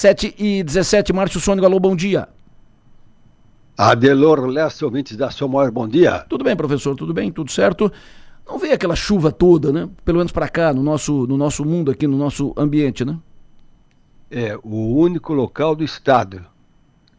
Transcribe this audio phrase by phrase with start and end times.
[0.00, 2.26] 7 e 17, Márcio Sônico, alô, bom dia.
[3.76, 6.20] Adelor Lessa, ouvintes da Sua Maior, bom dia.
[6.20, 7.92] Tudo bem, professor, tudo bem, tudo certo?
[8.48, 9.90] Não veio aquela chuva toda, né?
[10.02, 13.18] Pelo menos para cá, no nosso, no nosso mundo aqui, no nosso ambiente, né?
[14.30, 16.46] É, o único local do estado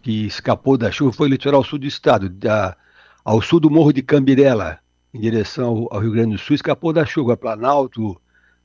[0.01, 2.75] que escapou da chuva foi o litoral sul do estado, da,
[3.23, 4.79] ao sul do Morro de Cambirela,
[5.13, 7.37] em direção ao Rio Grande do Sul, escapou da chuva.
[7.37, 8.19] Planalto,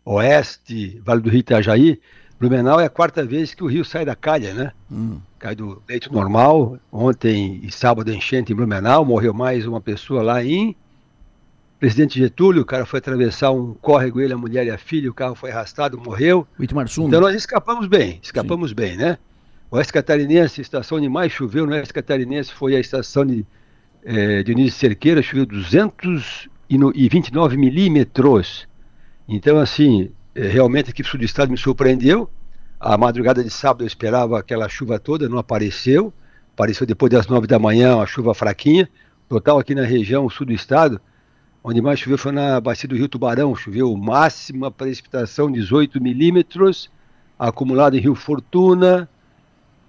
[0.07, 2.01] Oeste, Vale do Rio Itajaí,
[2.39, 4.73] Blumenau é a quarta vez que o rio sai da calha, né?
[4.91, 5.19] Hum.
[5.39, 6.79] Cai do leito normal.
[6.93, 10.77] Ontem e sábado enchente em Blumenau, morreu mais uma pessoa lá em
[11.79, 15.15] Presidente Getúlio, o cara foi atravessar um córrego, ele, a mulher e a filha, o
[15.15, 16.49] carro foi arrastado, morreu.
[17.09, 18.77] Então nós escapamos bem, escapamos Sim.
[18.77, 19.19] bem, né?
[19.71, 23.45] O Oeste Catarinense, a estação onde mais choveu no Oeste Catarinense foi a estação de
[24.05, 28.67] é, Dionísio Cerqueira, choveu 229 milímetros.
[29.29, 30.11] Então, assim,
[30.43, 32.29] realmente a equipe sul do estado me surpreendeu.
[32.79, 36.13] A madrugada de sábado eu esperava aquela chuva toda, não apareceu.
[36.53, 38.89] Apareceu depois das nove da manhã, uma chuva fraquinha.
[39.29, 41.01] Total aqui na região sul do estado,
[41.65, 43.57] onde mais choveu foi na bacia do Rio Tubarão.
[43.57, 46.91] Choveu máxima precipitação 18 milímetros,
[47.39, 49.09] acumulado em Rio Fortuna,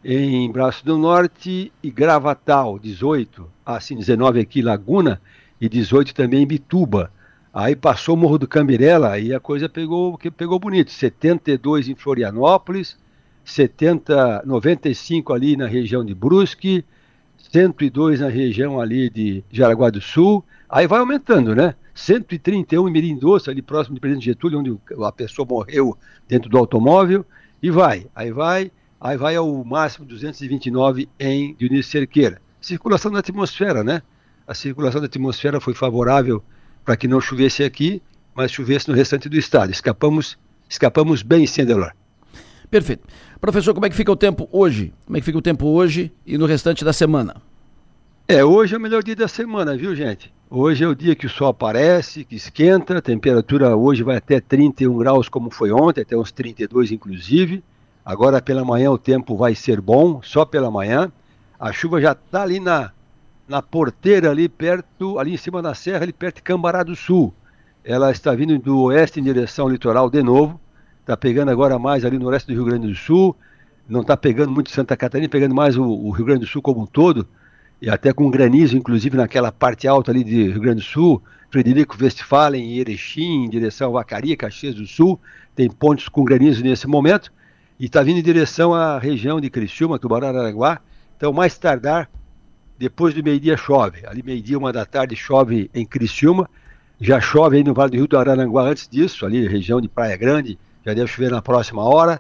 [0.03, 3.49] em Braço do Norte e Gravatal, 18.
[3.66, 5.21] Assim, 19 aqui Laguna
[5.59, 7.11] e 18 também em Bituba.
[7.59, 10.91] Aí passou o Morro do Cambirela, aí a coisa pegou, pegou bonito.
[10.91, 12.95] 72 em Florianópolis,
[13.44, 16.86] 70, 95 ali na região de Brusque,
[17.52, 20.45] 102 na região ali de Jaraguá do Sul.
[20.69, 21.73] Aí vai aumentando, né?
[21.95, 26.59] 131 em Mirim Doce, ali próximo de Presidente Getúlio, onde a pessoa morreu dentro do
[26.59, 27.25] automóvel.
[27.59, 28.71] E vai, aí vai,
[29.02, 32.39] aí vai ao máximo 229 em Dionísio Cerqueira.
[32.61, 34.03] Circulação da atmosfera, né?
[34.45, 36.44] A circulação da atmosfera foi favorável
[36.88, 38.02] para que não chovesse aqui,
[38.33, 39.69] mas chovesse no restante do estado.
[39.69, 40.38] Escapamos,
[40.69, 41.91] escapamos bem, Sendelor.
[42.71, 43.05] Perfeito.
[43.41, 44.93] Professor, como é que fica o tempo hoje?
[45.05, 47.41] Como é que fica o tempo hoje e no restante da semana?
[48.25, 50.33] É, hoje é o melhor dia da semana, viu, gente?
[50.49, 54.39] Hoje é o dia que o sol aparece, que esquenta, a temperatura hoje vai até
[54.39, 57.61] 31 graus, como foi ontem, até uns 32 inclusive.
[58.05, 61.11] Agora pela manhã o tempo vai ser bom, só pela manhã.
[61.59, 62.93] A chuva já está ali na,
[63.47, 67.33] na porteira ali perto, ali em cima da serra, ali perto de Cambará do Sul.
[67.83, 70.59] Ela está vindo do oeste em direção ao litoral de novo.
[70.99, 73.33] Está pegando agora mais ali no oeste do Rio Grande do Sul.
[73.87, 76.81] Não está pegando muito Santa Catarina, pegando mais o, o, Rio Grande do Sul como
[76.81, 77.25] um todo.
[77.81, 81.23] E até com granizo, inclusive naquela parte alta ali de Rio Grande do Sul.
[81.49, 85.17] Frederico Westphalen e Erechim, em direção a Vacaria, Caxias do Sul.
[85.55, 87.31] Tem pontos com granizo nesse momento.
[87.80, 90.81] E está vindo em direção à região de Criciúma, Tubarão, Araguá.
[91.15, 92.09] Então, mais tardar,
[92.77, 94.05] depois do meio-dia chove.
[94.05, 96.49] Ali meio-dia, uma da tarde, chove em Criciúma.
[96.99, 100.17] Já chove aí no Vale do Rio do Araranguá antes disso, ali região de Praia
[100.17, 102.20] Grande, já deve chover na próxima hora.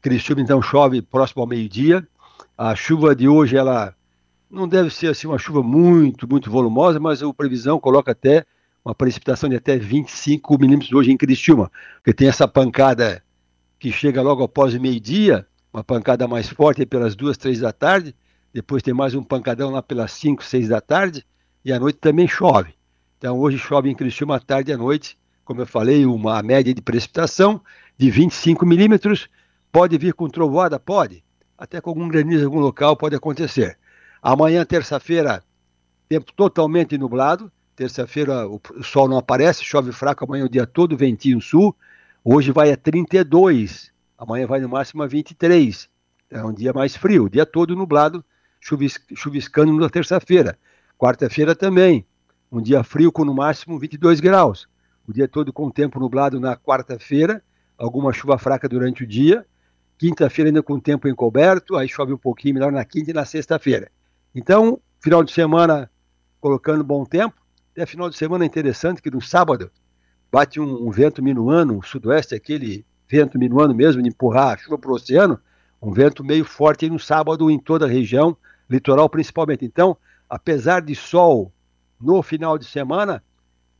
[0.00, 2.06] Criciúma então chove próximo ao meio-dia.
[2.56, 3.94] A chuva de hoje, ela
[4.50, 8.46] não deve ser assim uma chuva muito, muito volumosa, mas a previsão coloca até
[8.84, 13.22] uma precipitação de até 25 milímetros hoje em Criciúma, porque tem essa pancada
[13.78, 18.14] que chega logo após o meio-dia, uma pancada mais forte pelas duas, três da tarde,
[18.54, 21.26] depois tem mais um pancadão lá pelas 5, 6 da tarde,
[21.64, 22.72] e à noite também chove.
[23.18, 26.80] Então hoje chove em Criciúma tarde e à noite, como eu falei, uma média de
[26.80, 27.60] precipitação
[27.98, 29.28] de 25 milímetros.
[29.72, 30.78] Pode vir com trovoada?
[30.78, 31.24] Pode.
[31.58, 33.76] Até com algum granizo em algum local pode acontecer.
[34.22, 35.42] Amanhã, terça-feira,
[36.08, 37.50] tempo totalmente nublado.
[37.74, 41.74] Terça-feira o sol não aparece, chove fraco amanhã o dia todo, ventinho sul.
[42.22, 45.88] Hoje vai a 32, amanhã vai no máximo a 23.
[46.30, 48.24] É um dia mais frio, o dia todo nublado,
[48.64, 50.58] chuvis, chuviscando na terça-feira.
[50.98, 52.06] Quarta-feira também,
[52.50, 54.66] um dia frio com no máximo 22 graus.
[55.06, 57.42] O dia todo com tempo nublado na quarta-feira,
[57.76, 59.44] alguma chuva fraca durante o dia.
[59.98, 63.90] Quinta-feira ainda com tempo encoberto, aí chove um pouquinho melhor na quinta e na sexta-feira.
[64.34, 65.90] Então, final de semana
[66.40, 67.34] colocando bom tempo.
[67.72, 69.70] Até final de semana é interessante que no sábado
[70.32, 74.78] bate um, um vento minuano, um sudoeste, aquele vento minuano mesmo, de empurrar a chuva
[74.78, 75.38] para o oceano,
[75.82, 78.36] um vento meio forte no sábado em toda a região,
[78.68, 79.64] litoral principalmente.
[79.64, 79.96] Então,
[80.28, 81.52] apesar de sol
[82.00, 83.22] no final de semana,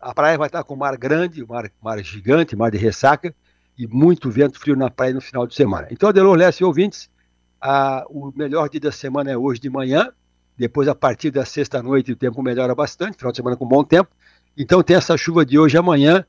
[0.01, 3.35] a praia vai estar com mar grande, mar, mar gigante, mar de ressaca
[3.77, 5.89] e muito vento frio na praia no final de semana.
[5.91, 7.11] Então, Adelor Leste e ouvintes,
[7.61, 10.11] a, o melhor dia da semana é hoje de manhã,
[10.57, 14.11] depois a partir da sexta-noite o tempo melhora bastante, final de semana com bom tempo.
[14.57, 16.25] Então tem essa chuva de hoje amanhã,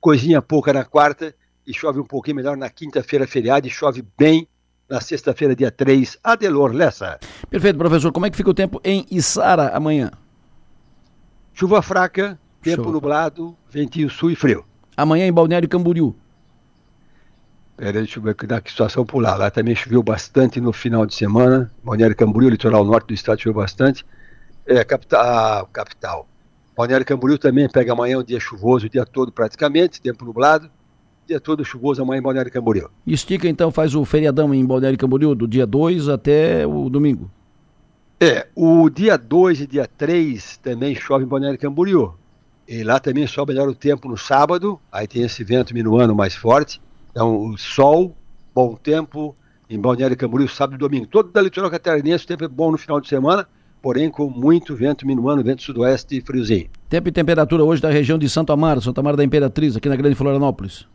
[0.00, 1.34] coisinha pouca na quarta
[1.66, 4.46] e chove um pouquinho melhor na quinta-feira feriado e chove bem
[4.88, 7.18] na sexta-feira, dia 3, Adelor Lessa.
[7.50, 8.12] Perfeito, professor.
[8.12, 10.10] Como é que fica o tempo em Içara amanhã?
[11.52, 14.64] Chuva fraca, tempo nublado, ventinho sul e frio.
[14.96, 16.14] Amanhã em Balneário Camboriú.
[17.76, 19.34] Peraí, deixa eu ver aqui, que situação por lá.
[19.34, 21.72] Lá também choveu bastante no final de semana.
[21.82, 24.06] Balneário Camboriú, litoral norte do estado, choveu bastante.
[24.66, 25.66] É, capital.
[25.72, 26.28] capital.
[26.76, 30.70] Balneário Camboriú também pega amanhã um dia chuvoso o dia todo praticamente, tempo nublado.
[31.26, 32.88] Dia todo chuvoso amanhã em Balneário Camboriú.
[33.06, 37.30] E estica então, faz o feriadão em Balneário Camboriú, do dia 2 até o domingo.
[38.20, 42.14] É, o dia 2 e dia 3 também chove em Balneário Camboriú.
[42.66, 46.34] E lá também sobe melhor o tempo no sábado, aí tem esse vento minuano mais
[46.34, 46.80] forte.
[47.10, 48.16] Então, o sol,
[48.54, 49.34] bom tempo
[49.68, 51.06] em Balneário Camboriú, sábado e domingo.
[51.06, 53.46] Todo da litoral catarinense o tempo é bom no final de semana,
[53.82, 56.68] porém com muito vento minuano, vento sudoeste e friozinho.
[56.88, 59.96] Tempo e temperatura hoje da região de Santo Amaro, Santo Amaro da Imperatriz, aqui na
[59.96, 60.86] Grande Florianópolis.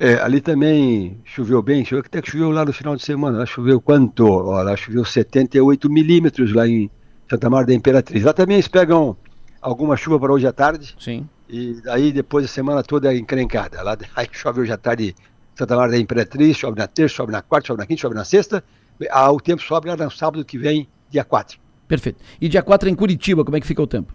[0.00, 3.38] É, ali também choveu bem, choveu, até que choveu lá no final de semana.
[3.38, 4.26] Lá choveu quanto?
[4.26, 6.88] Ó, lá choveu 78 milímetros lá em
[7.28, 8.22] Santa Maria da Imperatriz.
[8.22, 9.16] Lá também eles pegam
[9.60, 10.94] alguma chuva para hoje à tarde.
[11.00, 11.28] Sim.
[11.48, 13.82] E aí depois a semana toda é encrencada.
[13.82, 15.16] Lá aí chove hoje à tarde
[15.56, 18.24] Santa Maria da Imperatriz, chove na terça, chove na quarta, chove na quinta, chove na
[18.24, 18.62] sexta.
[19.10, 21.58] Ah, o tempo sobe lá no sábado que vem, dia 4.
[21.88, 22.22] Perfeito.
[22.40, 24.14] E dia 4 em Curitiba, como é que fica o tempo?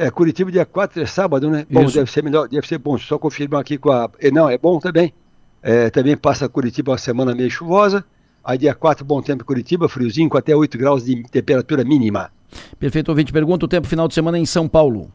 [0.00, 1.66] É, Curitiba dia 4 é sábado, né?
[1.70, 1.92] Bom, Isso.
[1.92, 2.96] deve ser melhor, deve ser bom.
[2.96, 4.08] Só confirmar aqui com a.
[4.18, 5.12] é, Não, é bom também.
[5.62, 8.02] É, também passa Curitiba uma semana meio chuvosa.
[8.42, 12.32] Aí dia 4, bom tempo em Curitiba, friozinho, com até 8 graus de temperatura mínima.
[12.78, 13.30] Perfeito, ouvinte.
[13.30, 15.12] Pergunta o tempo final de semana em São Paulo.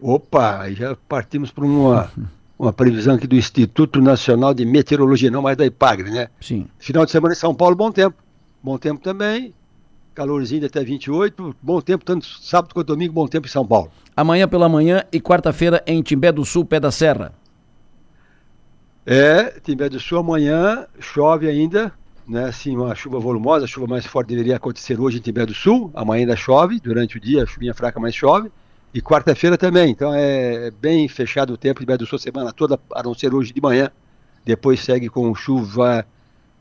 [0.00, 2.10] Opa, aí já partimos para uma,
[2.58, 6.30] uma previsão aqui do Instituto Nacional de Meteorologia, não mais da IPAGRE, né?
[6.40, 6.66] Sim.
[6.80, 8.16] Final de semana em São Paulo, bom tempo.
[8.60, 9.54] Bom tempo também.
[10.14, 11.56] Calorzinho de até 28.
[11.60, 13.90] Bom tempo, tanto sábado quanto domingo, bom tempo em São Paulo.
[14.16, 17.32] Amanhã pela manhã e quarta-feira em Timbé do Sul, Pé da Serra.
[19.04, 21.92] É, Timbé do Sul amanhã chove ainda,
[22.26, 22.44] né?
[22.44, 25.90] Assim, uma chuva volumosa, a chuva mais forte deveria acontecer hoje em Timbé do Sul.
[25.94, 28.52] Amanhã ainda chove, durante o dia, chuvinha fraca, mas chove.
[28.94, 29.90] E quarta-feira também.
[29.90, 33.34] Então é bem fechado o tempo, Timbé do Sul a semana toda, a não ser
[33.34, 33.90] hoje de manhã.
[34.44, 36.06] Depois segue com chuva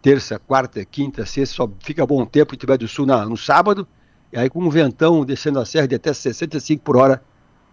[0.04, 3.88] terça, quarta, quinta, sexta, só fica bom tempo em Timbé do Sul na, no sábado.
[4.34, 7.24] E aí com um ventão descendo a serra de até 65 por hora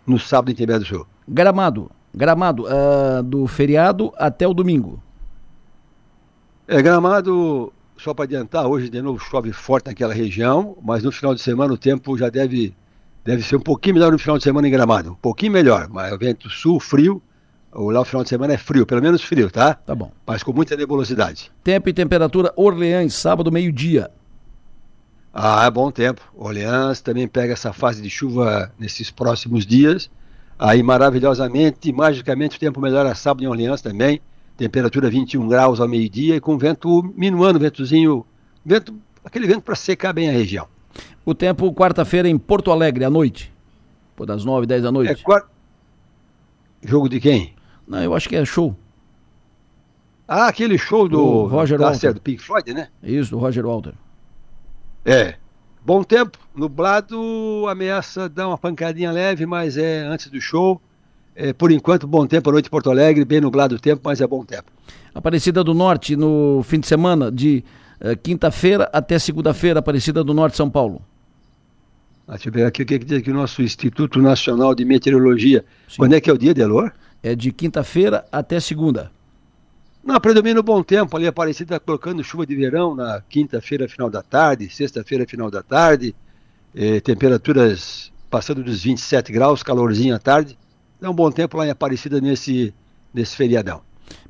[0.06, 1.06] no sábado em Timbé do Sul.
[1.28, 1.90] Gramado.
[2.14, 5.02] Gramado, ah, do feriado até o domingo.
[6.68, 11.34] É, Gramado, só para adiantar, hoje de novo chove forte naquela região, mas no final
[11.34, 12.74] de semana o tempo já deve,
[13.24, 15.12] deve ser um pouquinho melhor no final de semana em Gramado.
[15.12, 17.20] Um pouquinho melhor, mas o vento sul, frio,
[17.72, 19.74] o lá o final de semana é frio, pelo menos frio, tá?
[19.74, 20.10] Tá bom.
[20.26, 21.50] Mas com muita nebulosidade.
[21.62, 24.10] Tempo e temperatura Orleans, sábado, meio-dia.
[25.32, 26.20] Ah, é bom tempo.
[26.36, 30.10] Orleans também pega essa fase de chuva nesses próximos dias.
[30.58, 34.20] Aí, maravilhosamente, magicamente, o tempo melhora sábado em Orleans também.
[34.56, 38.26] Temperatura 21 graus ao meio-dia e com vento minuano, ventozinho,
[38.66, 38.94] vento,
[39.24, 40.66] aquele vento para secar bem a região.
[41.24, 43.52] O tempo quarta-feira em Porto Alegre, à noite.
[44.16, 45.12] Por das 9, 10 da noite.
[45.12, 45.48] É quar...
[46.82, 47.54] Jogo de quem?
[47.90, 48.76] Não, eu acho que é show.
[50.28, 52.14] Ah, aquele show do, Do Roger da- Walter.
[52.14, 52.88] do Pink Floyd, né?
[53.02, 53.94] Isso, do Roger Walter.
[55.04, 55.34] É.
[55.84, 60.80] Bom tempo, nublado, ameaça dar uma pancadinha leve, mas é antes do show.
[61.34, 64.20] É, por enquanto, bom tempo à noite em Porto Alegre, bem nublado o tempo, mas
[64.20, 64.70] é bom tempo.
[65.12, 67.64] Aparecida do Norte, no fim de semana, de
[68.00, 71.02] eh, quinta-feira até segunda-feira, Aparecida do Norte, São Paulo.
[72.28, 74.84] Ah, Deixa eu ver aqui o que que diz aqui o nosso Instituto Nacional de
[74.84, 75.64] Meteorologia.
[75.88, 75.96] Sim.
[75.96, 76.92] Quando é que é o dia, Delor?
[77.22, 79.10] É de quinta-feira até segunda.
[80.02, 81.16] Não, predomina o bom tempo.
[81.16, 85.62] Ali Aparecida está colocando chuva de verão na quinta-feira, final da tarde, sexta-feira, final da
[85.62, 86.14] tarde.
[86.74, 90.56] eh, temperaturas passando dos 27 graus, calorzinho à tarde.
[91.02, 92.72] É um bom tempo lá em Aparecida nesse,
[93.12, 93.82] nesse feriadão.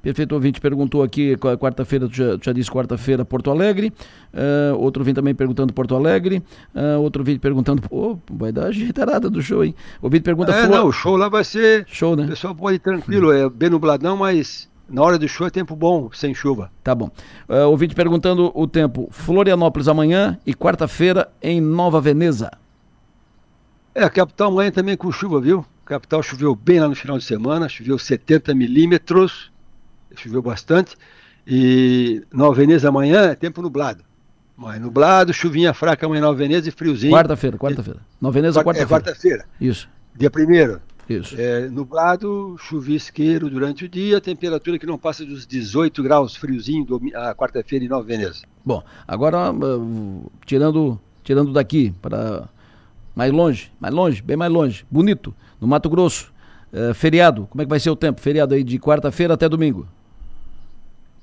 [0.02, 3.92] Perfeito ouvinte perguntou aqui, qua- quarta-feira, tu já, tu já disse quarta-feira, Porto Alegre.
[4.32, 6.42] Ah, outro ouvinte também perguntando Porto Alegre.
[6.74, 9.74] Ah, outro ouvinte perguntando, pô, vai dar ajeitarada do show, hein?
[10.00, 11.84] Ouvinte pergunta, É, Flor- não, o show lá vai ser.
[11.86, 12.26] show, O né?
[12.26, 16.08] pessoal pode ir tranquilo, é bem nubladão, mas na hora do show é tempo bom,
[16.12, 16.70] sem chuva.
[16.82, 17.10] Tá bom.
[17.48, 22.50] Ah, ouvinte perguntando o tempo, Florianópolis amanhã e quarta-feira em Nova Veneza.
[23.94, 25.64] É, a capital amanhã também com chuva, viu?
[25.84, 29.49] A capital choveu bem lá no final de semana, choveu 70 milímetros,
[30.16, 30.96] choveu bastante.
[31.46, 34.04] E Nova Veneza amanhã é tempo nublado.
[34.56, 37.12] Mas nublado, chuvinha fraca amanhã em Nova Veneza e friozinho.
[37.12, 38.00] Quarta-feira, quarta-feira.
[38.20, 38.88] Nova Veneza, é quarta-feira.
[39.04, 40.80] quarta-feira, Isso, dia primeiro.
[41.08, 41.34] isso.
[41.38, 47.34] É, nublado, chuvisqueiro durante o dia, temperatura que não passa dos 18 graus, friozinho, a
[47.34, 48.42] quarta-feira em Nova Veneza.
[48.62, 49.52] Bom, agora ah,
[50.44, 52.46] tirando, tirando daqui para
[53.16, 56.30] mais longe, mais longe, bem mais longe, bonito, no Mato Grosso,
[56.72, 58.20] eh, feriado, como é que vai ser o tempo?
[58.20, 59.88] Feriado aí de quarta-feira até domingo.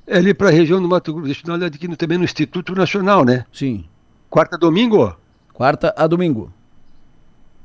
[0.07, 2.17] É ali para a região do Mato Grosso, deixa eu dar uma olhada aqui também
[2.17, 3.45] no Instituto Nacional, né?
[3.51, 3.83] Sim,
[4.29, 5.15] Quarta domingo, ó.
[5.53, 6.51] quarta a domingo.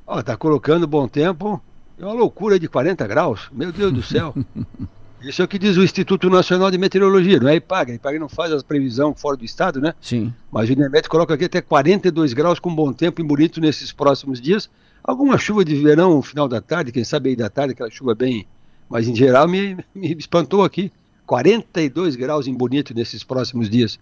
[0.06, 1.62] Ó, tá colocando bom tempo.
[1.98, 3.48] É uma loucura de 40 graus.
[3.52, 4.34] Meu Deus do céu.
[5.22, 7.92] Isso é o que diz o Instituto Nacional de Meteorologia, não é IPAG.
[7.92, 9.94] A IPAG não faz a previsão fora do estado, né?
[10.00, 10.34] Sim.
[10.50, 14.40] Mas o INEMET coloca aqui até 42 graus com bom tempo e bonito nesses próximos
[14.40, 14.68] dias.
[15.04, 18.46] Alguma chuva de verão final da tarde, quem sabe aí da tarde, aquela chuva bem.
[18.88, 20.90] Mas em geral me, me espantou aqui.
[21.32, 23.98] 42 graus em bonito nesses próximos dias.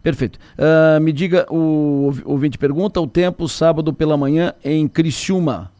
[0.00, 0.38] Perfeito.
[0.56, 5.72] Uh, me diga, o ouvinte pergunta, o tempo sábado pela manhã em Criciúma.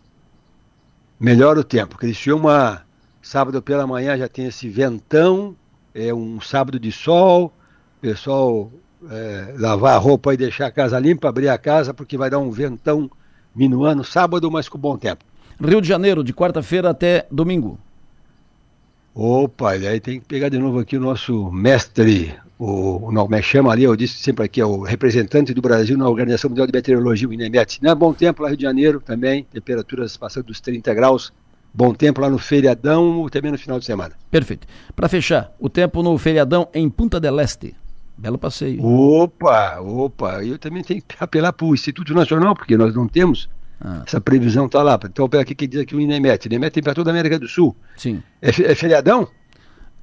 [1.21, 1.97] Melhor o tempo.
[1.97, 2.83] Criciúma,
[3.23, 5.55] sábado pela manhã já tem esse ventão,
[5.95, 7.53] é um sábado de sol,
[8.01, 8.69] pessoal
[9.13, 12.41] é, lavar a roupa e deixar a casa limpa, abrir a casa, porque vai dar
[12.41, 13.09] um ventão
[13.55, 15.25] minuano sábado, mas com bom tempo.
[15.63, 17.79] Rio de Janeiro, de quarta-feira até domingo.
[19.15, 23.43] Opa, e aí tem que pegar de novo aqui o nosso mestre, o, o me
[23.43, 26.73] chama ali, eu disse sempre aqui, é o representante do Brasil na Organização Mundial de
[26.73, 27.83] Meteorologia, o INEMET.
[27.83, 27.95] Né?
[27.95, 31.33] Bom tempo lá no Rio de Janeiro também, temperaturas passando dos 30 graus.
[31.75, 34.15] Bom tempo lá no feriadão, também no final de semana.
[34.31, 34.67] Perfeito.
[34.95, 37.75] Para fechar, o tempo no feriadão em Punta del Este.
[38.17, 38.85] Belo passeio.
[38.85, 40.45] Opa, opa.
[40.45, 43.49] Eu também tenho que apelar para o Instituto Nacional, porque nós não temos
[43.85, 44.05] ah.
[44.07, 44.99] Essa previsão está lá.
[45.05, 46.47] Então, aqui que diz aqui o INEMET.
[46.47, 47.75] INEMET tem para toda a América do Sul.
[47.97, 48.23] Sim.
[48.41, 49.27] É, é feriadão?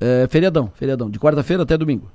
[0.01, 1.09] É feriadão, feriadão.
[1.09, 2.11] De quarta-feira até domingo.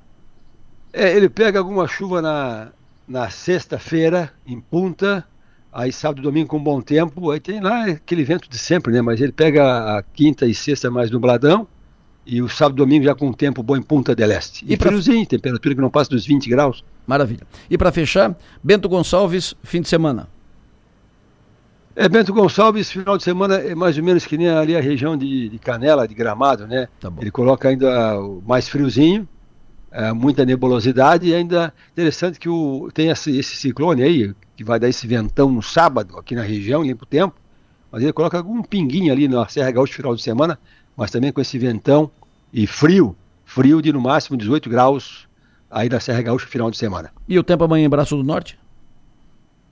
[0.93, 2.69] É, ele pega alguma chuva na,
[3.07, 5.25] na sexta-feira, em Punta,
[5.73, 9.01] aí sábado e domingo com bom tempo, aí tem lá aquele vento de sempre, né?
[9.01, 11.67] Mas ele pega a quinta e sexta mais nubladão,
[12.25, 14.63] e o sábado e domingo já com um tempo bom em Punta del Este.
[14.65, 14.89] E, e pra...
[14.89, 16.83] friozinho, temperatura que não passa dos 20 graus.
[17.05, 17.45] Maravilha.
[17.69, 20.29] E para fechar, Bento Gonçalves, fim de semana.
[21.95, 25.15] É, Bento Gonçalves, final de semana é mais ou menos que nem ali a região
[25.15, 26.89] de, de Canela, de Gramado, né?
[26.99, 29.25] Tá Ele coloca ainda mais friozinho,
[29.89, 34.77] é, muita nebulosidade e ainda interessante que o, tem esse, esse, ciclone aí, que vai
[34.77, 37.35] dar esse ventão no sábado aqui na região, limpa o tempo,
[37.89, 40.59] mas ele coloca algum pinguinho ali na Serra Gaúcha final de semana,
[40.97, 42.11] mas também com esse ventão
[42.51, 45.29] e frio, frio de no máximo 18 graus
[45.71, 47.09] aí na Serra Gaúcha final de semana.
[47.25, 48.59] E o tempo amanhã em Braço do Norte?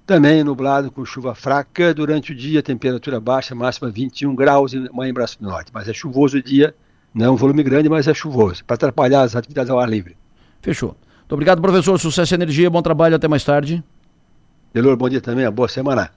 [0.05, 1.93] Também nublado com chuva fraca.
[1.93, 5.71] Durante o dia, temperatura baixa, máxima 21 graus em Braço do Norte.
[5.73, 6.75] Mas é chuvoso o dia,
[7.13, 10.17] não é um volume grande, mas é chuvoso, para atrapalhar as atividades ao ar livre.
[10.61, 10.97] Fechou.
[11.19, 11.97] Muito obrigado, professor.
[11.99, 13.83] Sucesso e energia, bom trabalho, até mais tarde.
[14.73, 16.11] Delor, bom dia também, boa semana.